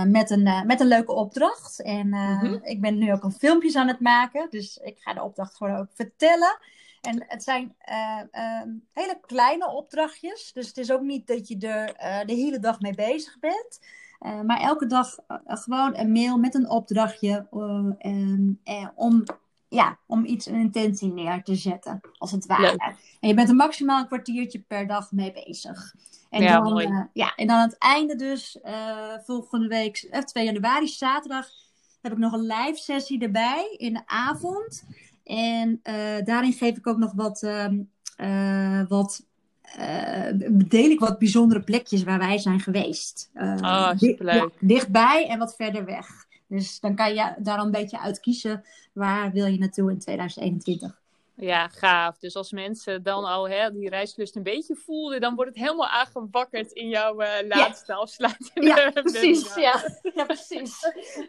met, 0.06 0.30
een, 0.30 0.66
met 0.66 0.80
een 0.80 0.87
leuke 0.87 1.12
opdracht. 1.12 1.83
En 1.83 2.06
mm-hmm. 2.06 2.61
ik 2.62 2.80
ben 2.80 2.99
nu 2.99 3.12
ook 3.12 3.23
al 3.23 3.30
filmpjes 3.30 3.76
aan 3.76 3.88
het 3.88 4.00
maken. 4.00 4.47
Dus 4.50 4.76
ik 4.76 4.99
ga 4.99 5.14
de 5.14 5.23
opdracht 5.23 5.56
gewoon 5.56 5.76
ook 5.76 5.88
vertellen. 5.95 6.59
En 7.00 7.25
het 7.28 7.42
zijn 7.42 7.76
hele 8.92 9.21
kleine 9.26 9.71
opdrachtjes. 9.71 10.52
Dus 10.52 10.66
het 10.66 10.76
is 10.76 10.90
ook 10.90 11.02
niet 11.02 11.26
dat 11.26 11.49
je 11.49 11.59
er 11.59 11.87
de 12.26 12.35
hele 12.35 12.59
dag 12.59 12.80
mee 12.80 12.95
bezig 12.95 13.38
bent. 13.38 13.80
maar 14.47 14.61
elke 14.61 14.87
dag 14.87 15.16
gewoon 15.45 15.97
een 15.97 16.12
mail 16.12 16.38
met 16.38 16.54
een 16.54 16.71
opdrachtje 16.71 17.47
om 18.95 19.25
ja, 19.69 19.99
om 20.07 20.25
iets, 20.25 20.47
een 20.47 20.55
intentie 20.61 21.13
neer 21.13 21.43
te 21.43 21.55
zetten, 21.55 22.01
als 22.19 22.31
het 22.31 22.47
ware. 22.47 22.63
Leuk. 22.63 22.95
En 23.21 23.29
je 23.29 23.35
bent 23.35 23.49
er 23.49 23.55
maximaal 23.55 24.01
een 24.01 24.07
kwartiertje 24.07 24.59
per 24.59 24.87
dag 24.87 25.13
mee 25.13 25.33
bezig. 25.33 25.95
En, 26.31 26.43
Ja, 26.43 26.61
dan, 26.61 26.73
mooi. 26.73 26.87
eh, 26.87 27.01
ja, 27.13 27.35
en 27.35 27.47
dan 27.47 27.57
aan 27.57 27.69
het 27.69 27.79
einde 27.79 28.17
dus, 28.17 28.61
eh, 28.61 29.15
volgende 29.25 29.69
week, 29.69 30.07
eh, 30.11 30.21
2 30.21 30.45
januari, 30.45 30.89
zaterdag, 30.89 31.49
heb 32.03 32.13
ik 32.13 32.19
nog 32.19 32.33
een 32.33 32.47
live 32.47 32.77
sessie 32.77 33.21
erbij 33.23 33.75
in 33.77 33.93
de 33.93 34.03
avond. 34.07 34.85
En 35.25 35.81
daarin 36.25 36.53
geef 36.53 36.77
ik 36.77 36.87
ook 36.87 36.97
nog 36.99 37.13
wat, 37.13 37.43
ehm, 37.43 37.79
eh, 38.17 38.81
wat 38.89 39.25
deel 40.51 40.91
ik 40.91 41.01
wat 41.01 41.19
bijzondere 41.19 41.61
plekjes 41.61 42.03
waar 42.03 42.19
wij 42.19 42.39
zijn 42.39 42.61
geweest. 42.61 43.31
Oh, 43.35 43.91
superleuk. 43.97 44.35
ja, 44.35 44.49
dichtbij 44.61 45.27
en 45.29 45.39
wat 45.39 45.55
verder 45.57 45.85
weg. 45.85 46.25
Dus 46.49 46.81
dan 46.81 46.95
kan 46.95 47.15
je 47.15 47.35
daar 47.38 47.59
een 47.59 47.71
beetje 47.71 48.00
uit 48.00 48.21
kiezen 48.21 48.65
waar 48.93 49.33
wil 49.33 49.47
je 49.47 49.59
naartoe 49.59 49.91
in 49.91 49.99
2021. 49.99 51.06
Ja, 51.37 51.69
gaaf. 51.69 52.19
Dus 52.19 52.37
als 52.37 52.52
mensen 52.52 53.02
dan 53.02 53.25
al 53.25 53.49
hè, 53.49 53.73
die 53.73 53.88
reislust 53.88 54.37
een 54.37 54.43
beetje 54.43 54.76
voelden, 54.76 55.21
dan 55.21 55.35
wordt 55.35 55.50
het 55.50 55.61
helemaal 55.64 55.88
aangewakkerd 55.88 56.73
in 56.73 56.88
jouw 56.88 57.19
eh, 57.19 57.47
laatste 57.49 57.95
afsluitende 57.95 58.66
Ja, 58.66 58.90
precies. 58.90 59.55
Ja, 59.55 59.99
ja, 60.14 60.25
precies. 60.25 60.81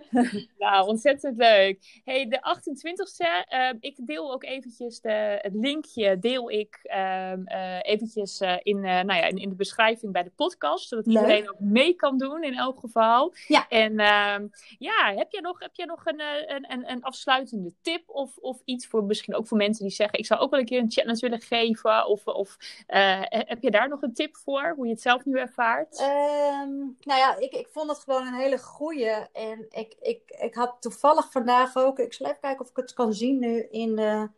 Nou, 0.57 0.87
ontzettend 0.87 1.37
leuk. 1.37 2.01
Hey, 2.03 2.27
de 2.27 2.39
28e, 2.39 3.47
eh, 3.47 3.69
ik 3.79 3.95
deel 3.99 4.33
ook 4.33 4.43
eventjes 4.43 5.01
de, 5.01 5.39
het 5.41 5.53
linkje, 5.53 6.19
deel 6.19 6.51
ik 6.51 6.79
ehm 6.83 7.45
eh, 7.45 7.79
eventjes 7.81 8.39
eh, 8.39 8.55
in, 8.63 8.79
nou 8.79 9.13
ja, 9.13 9.23
in, 9.23 9.37
in 9.37 9.49
de 9.49 9.55
beschrijving 9.55 10.11
bij 10.11 10.23
de 10.23 10.31
podcast, 10.35 10.87
zodat 10.87 11.05
Leuk. 11.05 11.15
iedereen 11.15 11.49
ook 11.49 11.59
mee 11.59 11.93
kan 11.93 12.17
doen 12.17 12.43
in 12.43 12.53
elk 12.53 12.79
geval. 12.79 13.33
Ja. 13.47 13.67
En 13.69 13.99
ehm, 13.99 14.47
ja, 14.77 15.13
heb 15.15 15.31
je 15.31 15.41
nog, 15.41 15.59
heb 15.59 15.75
je 15.75 15.85
nog 15.85 16.05
een, 16.05 16.21
een, 16.47 16.71
een, 16.71 16.91
een 16.91 17.03
afsluitende 17.03 17.73
tip 17.81 18.09
of, 18.09 18.37
of 18.37 18.61
iets 18.65 18.87
voor 18.87 19.03
misschien 19.03 19.35
ook 19.35 19.47
voor 19.47 19.57
mensen 19.57 19.85
die 19.85 19.93
zeggen, 19.97 20.19
ik 20.19 20.25
zou 20.25 20.39
ook 20.39 20.51
wel 20.51 20.59
een 20.59 20.65
keer 20.65 20.79
een 20.79 20.91
challenge 20.91 21.19
willen 21.19 21.41
geven? 21.41 22.07
Of, 22.07 22.25
of 22.25 22.57
eh, 22.87 23.21
heb 23.27 23.61
je 23.61 23.71
daar 23.71 23.89
nog 23.89 24.01
een 24.01 24.13
tip 24.13 24.35
voor, 24.35 24.73
hoe 24.75 24.85
je 24.85 24.91
het 24.91 25.01
zelf 25.01 25.25
nu 25.25 25.37
ervaart? 25.37 25.99
Ehm, 25.99 26.75
nou 26.99 27.19
ja, 27.19 27.37
ik, 27.37 27.53
ik 27.53 27.67
vond 27.71 27.89
het 27.89 27.99
gewoon 27.99 28.27
een 28.27 28.39
hele 28.39 28.57
goeie. 28.57 29.29
En 29.33 29.65
ik, 29.69 29.95
ik, 30.01 30.21
ik 30.27 30.55
had 30.55 30.75
toevallig 30.79 31.31
vandaag 31.31 31.75
ook, 31.75 31.99
ik 31.99 32.13
zal 32.13 32.27
even 32.27 32.39
kijken 32.39 32.61
of 32.61 32.69
ik 32.69 32.77
het 32.77 32.93
kan 32.93 33.13
zien 33.13 33.39
nu 33.39 33.67
in 33.71 33.95
de, 33.95 34.29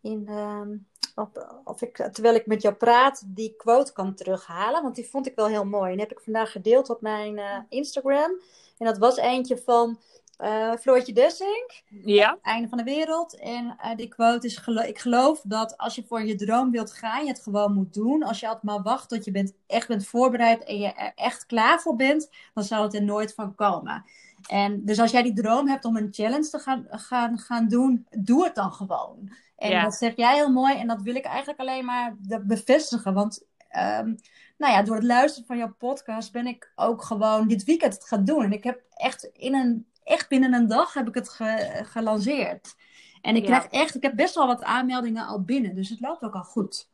in 0.00 0.24
de, 0.24 0.78
op, 1.14 1.62
of 1.64 1.82
ik, 1.82 1.96
terwijl 2.12 2.34
ik 2.34 2.46
met 2.46 2.62
jou 2.62 2.74
praat, 2.74 3.22
die 3.26 3.54
quote 3.56 3.92
kan 3.92 4.14
terughalen. 4.14 4.82
Want 4.82 4.94
die 4.94 5.08
vond 5.08 5.26
ik 5.26 5.34
wel 5.34 5.46
heel 5.46 5.64
mooi. 5.64 5.92
En 5.92 5.98
heb 5.98 6.12
ik 6.12 6.20
vandaag 6.20 6.52
gedeeld 6.52 6.90
op 6.90 7.00
mijn 7.00 7.38
eh, 7.38 7.58
Instagram. 7.68 8.40
En 8.78 8.86
dat 8.86 8.98
was 8.98 9.16
eentje 9.16 9.58
van 9.58 9.98
eh 10.38 10.72
Floortje 10.80 11.12
Dessink. 11.12 11.82
ja? 12.04 12.38
Einde 12.42 12.68
van 12.68 12.78
de 12.78 12.84
wereld. 12.84 13.38
En 13.38 13.76
eh, 13.80 13.96
die 13.96 14.08
quote 14.08 14.46
is: 14.46 14.56
gelo- 14.56 14.80
Ik 14.82 14.98
geloof 14.98 15.40
dat 15.44 15.76
als 15.78 15.94
je 15.94 16.04
voor 16.08 16.22
je 16.22 16.34
droom 16.34 16.70
wilt 16.70 16.92
gaan, 16.92 17.22
je 17.24 17.30
het 17.30 17.42
gewoon 17.42 17.74
moet 17.74 17.94
doen. 17.94 18.22
Als 18.22 18.40
je 18.40 18.46
altijd 18.46 18.64
maar 18.64 18.82
wacht 18.82 19.08
tot 19.08 19.24
je 19.24 19.30
bent, 19.30 19.52
echt 19.66 19.88
bent 19.88 20.06
voorbereid 20.06 20.64
en 20.64 20.78
je 20.78 20.86
er 20.92 21.12
echt 21.14 21.46
klaar 21.46 21.80
voor 21.80 21.96
bent, 21.96 22.30
dan 22.54 22.64
zal 22.64 22.82
het 22.82 22.94
er 22.94 23.02
nooit 23.02 23.34
van 23.34 23.54
komen. 23.54 24.04
En 24.48 24.84
dus 24.84 24.98
als 25.00 25.10
jij 25.10 25.22
die 25.22 25.32
droom 25.34 25.68
hebt 25.68 25.84
om 25.84 25.96
een 25.96 26.08
challenge 26.10 26.48
te 26.48 26.58
gaan, 26.58 26.86
gaan, 26.90 27.38
gaan 27.38 27.68
doen, 27.68 28.06
doe 28.10 28.44
het 28.44 28.54
dan 28.54 28.72
gewoon. 28.72 29.32
En 29.56 29.70
Ja. 29.70 29.82
dat 29.82 29.94
zeg 29.94 30.16
jij 30.16 30.34
heel 30.34 30.52
mooi 30.52 30.74
en 30.76 30.86
dat 30.86 31.02
wil 31.02 31.14
ik 31.14 31.24
eigenlijk 31.24 31.60
alleen 31.60 31.84
maar 31.84 32.16
bevestigen. 32.42 33.14
Want 33.14 33.46
ehm, 33.68 34.14
nou 34.58 34.72
ja, 34.72 34.82
door 34.82 34.94
het 34.94 35.04
luisteren 35.04 35.46
van 35.46 35.56
jouw 35.56 35.74
podcast 35.78 36.32
ben 36.32 36.46
ik 36.46 36.72
ook 36.76 37.02
gewoon 37.02 37.48
dit 37.48 37.64
weekend 37.64 37.94
het 37.94 38.04
gaan 38.04 38.24
doen. 38.24 38.44
En 38.44 38.52
ik 38.52 38.64
heb 38.64 38.80
echt 38.94 39.24
in 39.32 39.54
een 39.54 39.86
echt 40.08 40.28
binnen 40.28 40.52
een 40.52 40.68
dag 40.68 40.94
heb 40.94 41.08
ik 41.08 41.14
het 41.14 41.28
ge- 41.28 41.80
gelanceerd. 41.84 42.74
En 43.22 43.36
ik 43.36 43.46
Ja. 43.46 43.48
krijg 43.58 43.82
echt, 43.82 43.94
ik 43.94 44.02
heb 44.02 44.16
best 44.16 44.34
wel 44.34 44.46
wat 44.46 44.62
aanmeldingen 44.62 45.26
al 45.26 45.42
binnen, 45.42 45.74
dus 45.74 45.88
het 45.88 46.00
loopt 46.00 46.22
ook 46.22 46.34
al 46.34 46.42
goed. 46.44 46.88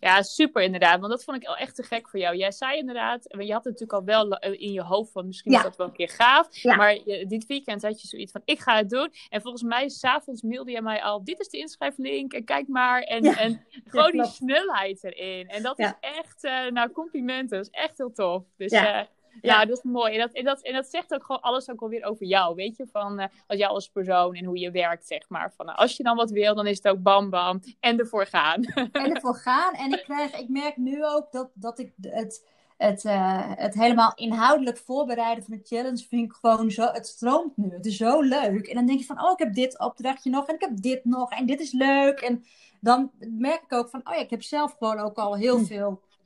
Ja, 0.00 0.22
super 0.22 0.62
inderdaad. 0.62 0.98
Want 1.00 1.12
dat 1.12 1.24
vond 1.24 1.36
ik 1.42 1.48
al 1.48 1.56
echt 1.56 1.74
te 1.76 1.82
gek 1.82 2.08
voor 2.08 2.20
jou. 2.20 2.36
Jij 2.36 2.52
zei 2.52 2.78
inderdaad, 2.78 3.22
je 3.28 3.52
had 3.52 3.64
het 3.64 3.72
natuurlijk 3.80 3.92
al 3.92 4.04
wel 4.04 4.30
eh, 4.38 4.60
in 4.60 4.72
je 4.72 4.82
hoofd 4.82 5.12
van 5.12 5.26
misschien 5.26 5.52
Ja. 5.52 5.58
is 5.58 5.64
dat 5.64 5.76
wel 5.76 5.86
een 5.86 5.92
keer 5.92 6.08
gaaf. 6.08 6.56
Ja. 6.56 6.76
Maar 6.76 6.94
je- 6.94 7.26
dit 7.26 7.46
weekend 7.46 7.82
had 7.82 8.02
je 8.02 8.08
zoiets 8.08 8.32
van, 8.32 8.40
ik 8.44 8.60
ga 8.60 8.76
het 8.76 8.90
doen. 8.90 9.12
En 9.28 9.40
volgens 9.42 9.62
mij, 9.62 9.88
s'avonds 9.88 10.42
mailde 10.42 10.70
je 10.70 10.82
mij 10.82 11.02
al, 11.02 11.24
dit 11.24 11.40
is 11.40 11.48
de 11.48 11.58
inschrijflink 11.58 12.32
en 12.32 12.44
kijk 12.44 12.68
maar. 12.68 13.00
En, 13.02 13.22
Ja. 13.24 13.38
en 13.38 13.64
gewoon 13.84 14.10
die 14.10 14.24
snelheid 14.26 15.04
erin. 15.04 15.48
En 15.48 15.62
dat 15.62 15.78
is 15.78 15.92
echt, 16.00 16.44
eh, 16.44 16.66
nou 16.66 16.90
complimenten, 16.92 17.56
dat 17.56 17.66
is 17.66 17.80
echt 17.80 17.98
heel 17.98 18.12
tof. 18.12 18.44
Dus 18.56 18.70
Ja. 18.72 18.82
ja. 18.82 19.08
Ja. 19.40 19.60
Ja, 19.60 19.64
dat 19.64 19.76
is 19.76 19.82
mooi. 19.82 20.12
En 20.12 20.18
dat, 20.18 20.32
en, 20.32 20.44
dat, 20.44 20.62
en 20.62 20.72
dat 20.72 20.86
zegt 20.86 21.14
ook 21.14 21.24
gewoon 21.24 21.40
alles 21.40 21.70
ook 21.70 21.80
alweer 21.80 22.04
over 22.04 22.26
jou. 22.26 22.54
Weet 22.54 22.76
je, 22.76 22.86
van 22.86 23.18
eh, 23.18 23.28
als 23.46 23.58
jou 23.58 23.72
als 23.72 23.88
persoon 23.88 24.34
en 24.34 24.44
hoe 24.44 24.58
je 24.58 24.70
werkt, 24.70 25.06
zeg 25.06 25.28
maar. 25.28 25.52
Van, 25.56 25.66
nou, 25.66 25.78
als 25.78 25.96
je 25.96 26.02
dan 26.02 26.16
wat 26.16 26.30
wil, 26.30 26.54
dan 26.54 26.66
is 26.66 26.76
het 26.76 26.88
ook 26.88 27.02
bam 27.02 27.30
bam. 27.30 27.60
En 27.80 27.98
ervoor 27.98 28.26
gaan. 28.26 28.64
En 28.92 29.14
ervoor 29.14 29.34
gaan. 29.34 29.74
En 29.74 29.92
ik, 29.92 30.02
krijg, 30.04 30.38
ik 30.38 30.48
merk 30.48 30.76
nu 30.76 31.04
ook 31.04 31.32
dat, 31.32 31.50
dat 31.54 31.78
ik 31.78 31.92
het, 32.00 32.46
het, 32.76 33.04
eh, 33.04 33.50
het 33.54 33.74
helemaal 33.74 34.12
inhoudelijk 34.14 34.78
voorbereiden 34.78 35.44
van 35.44 35.56
de 35.56 35.62
challenge 35.64 36.06
vind 36.08 36.24
ik 36.24 36.32
gewoon 36.32 36.70
zo, 36.70 36.86
het 36.92 37.06
stroomt 37.06 37.56
nu. 37.56 37.70
Het 37.70 37.86
is 37.86 37.96
zo 37.96 38.20
leuk. 38.20 38.66
En 38.66 38.74
dan 38.74 38.86
denk 38.86 38.98
je 38.98 39.04
van, 39.04 39.24
oh, 39.24 39.30
ik 39.30 39.38
heb 39.38 39.54
dit 39.54 39.78
opdrachtje 39.78 40.30
nog 40.30 40.46
en 40.46 40.54
ik 40.54 40.60
heb 40.60 40.80
dit 40.80 41.04
nog 41.04 41.30
en 41.30 41.46
dit 41.46 41.60
is 41.60 41.72
leuk. 41.72 42.20
En 42.20 42.44
dan 42.80 43.10
merk 43.18 43.62
ik 43.62 43.72
ook 43.72 43.88
van, 43.88 44.00
oh 44.04 44.14
ja, 44.14 44.20
ik 44.20 44.30
heb 44.30 44.42
zelf 44.42 44.76
gewoon 44.78 44.98
ook 44.98 45.18
al 45.18 45.36
heel 45.36 45.58
Hm. 45.58 45.64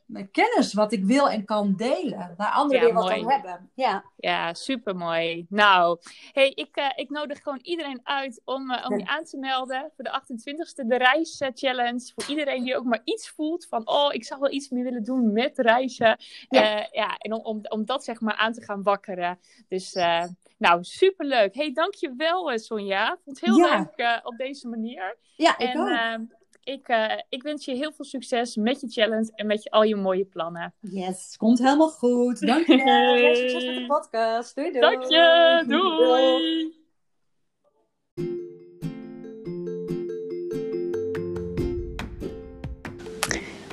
Veel 0.07 0.29
kennis 0.33 0.73
wat 0.73 0.93
ik 0.93 1.05
wil 1.05 1.29
en 1.31 1.45
kan 1.45 1.75
delen. 1.77 2.35
Waar 2.37 2.51
anderen 2.53 2.81
Ja, 2.81 2.85
weer 2.85 2.95
wat 2.95 3.05
mooi. 3.11 3.23
aan 3.23 3.31
hebben. 3.31 3.71
Ja. 3.75 4.05
Ja, 4.17 4.55
super 4.55 4.97
mooi. 4.97 5.47
Nou, 5.49 5.99
hey, 6.33 6.51
ik, 6.55 6.77
eh, 6.77 6.91
ik 6.95 7.11
nodig 7.11 7.43
gewoon 7.43 7.59
iedereen 7.63 8.01
uit 8.05 8.41
om, 8.45 8.71
eh, 8.71 8.91
om 8.91 8.99
je 8.99 9.07
aan 9.07 9.25
te 9.25 9.37
melden 9.39 9.91
voor 9.95 10.05
de 10.05 10.11
28e, 10.11 10.87
de 10.87 10.97
Reis 10.97 11.39
eh, 11.41 11.49
Challenge. 11.55 12.13
Voor 12.15 12.29
iedereen 12.29 12.65
die 12.65 12.77
ook 12.77 12.85
maar 12.85 13.01
iets 13.05 13.29
voelt 13.29 13.67
van, 13.67 13.89
oh, 13.89 14.15
ik 14.15 14.25
zou 14.25 14.41
wel 14.41 14.53
iets 14.53 14.69
meer 14.69 14.85
willen 14.85 15.05
doen 15.05 15.33
met 15.33 15.59
reizen. 15.59 16.17
Ja. 16.49 16.61
Ja, 16.63 16.89
ja 16.93 17.17
en 17.17 17.33
om, 17.33 17.41
om, 17.45 17.61
om 17.69 17.85
dat 17.85 18.05
zeg 18.05 18.21
maar 18.21 18.35
aan 18.37 18.53
te 18.53 18.63
gaan 18.63 18.83
wakkeren. 18.83 19.39
Dus, 19.69 19.93
eh, 19.95 20.25
nou, 20.59 20.85
superleuk. 20.85 21.55
Hey, 21.55 21.73
dankjewel 21.73 22.51
eh, 22.53 22.59
Sonja. 22.59 23.13
Ik 23.13 23.19
vond 23.25 23.41
het 23.41 23.49
heel 23.51 23.57
Ja. 23.59 23.77
leuk 23.79 23.97
eh, 23.97 24.19
op 24.23 24.37
deze 24.37 24.69
manier. 24.69 25.17
Ja, 25.37 25.59
ik 25.59 25.69
en 25.69 25.81
ook. 25.81 26.36
Ik, 26.67 26.89
eh, 26.89 27.21
ik 27.29 27.43
wens 27.43 27.65
je 27.65 27.75
heel 27.75 27.93
veel 27.93 28.05
succes 28.05 28.57
met 28.57 28.81
je 28.81 28.89
challenge 28.89 29.33
en 29.35 29.47
met 29.47 29.63
je, 29.63 29.71
al 29.71 29.83
je 29.83 29.97
mooie 29.97 30.25
plannen. 30.25 30.75
Yes, 30.81 31.37
komt 31.37 31.59
helemaal 31.59 31.89
goed. 31.89 32.47
Dankjewel. 32.47 33.15
Heel 33.15 33.35
succes 33.43 33.65
met 33.67 33.75
de 33.75 33.87
podcast. 33.87 34.55
Doei 34.55 34.73
doei. 34.73 34.81
Dank 34.81 35.03
je. 35.03 35.65
Doei. 35.67 36.75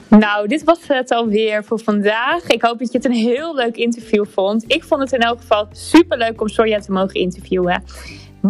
Nou, 0.10 0.48
dit 0.48 0.64
was 0.64 0.88
het 0.88 1.12
alweer 1.12 1.64
voor 1.64 1.80
vandaag. 1.80 2.48
Ik 2.48 2.62
hoop 2.62 2.80
dat 2.80 2.92
je 2.92 2.98
het 2.98 3.06
een 3.06 3.14
heel 3.14 3.56
leuk 3.56 3.76
interview 3.76 4.26
vond. 4.26 4.64
Ik 4.68 4.84
vond 4.84 5.02
het 5.02 5.14
in 5.14 5.20
elk 5.20 5.40
geval 5.40 5.68
super 5.72 6.18
leuk 6.18 6.42
om 6.42 6.48
Sonja 6.48 6.80
te 6.80 6.92
mogen 6.92 7.20
interviewen. 7.20 7.84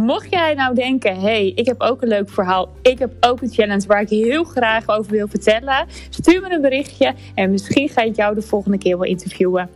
Mocht 0.02 0.28
jij 0.30 0.54
nou 0.54 0.76
denken, 0.76 1.20
hey, 1.20 1.52
ik 1.56 1.66
heb 1.66 1.82
ook 1.82 2.02
een 2.02 2.08
leuk 2.08 2.30
verhaal. 2.30 2.70
Ik 2.82 3.00
heb 3.00 3.14
ook 3.20 3.42
een 3.42 3.50
challenge 3.50 3.88
waar 3.88 4.02
ik 4.02 4.10
heel 4.10 4.44
graag 4.44 4.90
over 4.90 5.12
wil 5.12 5.28
vertellen. 5.28 5.86
Stuur 6.10 6.42
me 6.42 6.54
een 6.54 6.62
berichtje 6.62 7.14
en 7.36 7.52
misschien 7.52 7.90
ga 7.90 8.02
ik 8.02 8.16
jou 8.16 8.36
de 8.36 8.42
volgende 8.42 8.78
keer 8.78 8.98
wel 8.98 9.08
interviewen. 9.08 9.70